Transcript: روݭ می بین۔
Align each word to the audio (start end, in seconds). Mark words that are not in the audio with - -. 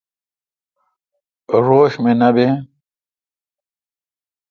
روݭ 1.65 1.91
می 2.03 2.29
بین۔ 2.35 2.53